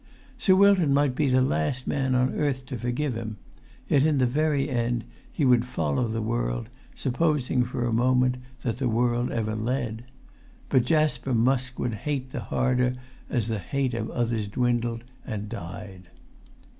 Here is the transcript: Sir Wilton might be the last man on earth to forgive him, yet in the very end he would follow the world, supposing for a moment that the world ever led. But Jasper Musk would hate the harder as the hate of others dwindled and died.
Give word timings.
Sir 0.35 0.55
Wilton 0.55 0.95
might 0.95 1.13
be 1.13 1.29
the 1.29 1.43
last 1.43 1.85
man 1.85 2.15
on 2.15 2.33
earth 2.33 2.65
to 2.65 2.77
forgive 2.79 3.13
him, 3.13 3.37
yet 3.87 4.03
in 4.03 4.17
the 4.17 4.25
very 4.25 4.67
end 4.67 5.03
he 5.31 5.45
would 5.45 5.63
follow 5.63 6.07
the 6.07 6.23
world, 6.23 6.69
supposing 6.95 7.63
for 7.63 7.85
a 7.85 7.93
moment 7.93 8.37
that 8.63 8.79
the 8.79 8.89
world 8.89 9.29
ever 9.31 9.53
led. 9.53 10.05
But 10.69 10.85
Jasper 10.85 11.35
Musk 11.35 11.77
would 11.77 11.93
hate 12.09 12.31
the 12.31 12.39
harder 12.41 12.95
as 13.29 13.47
the 13.47 13.59
hate 13.59 13.93
of 13.93 14.09
others 14.09 14.47
dwindled 14.47 15.03
and 15.23 15.47
died. 15.47 16.07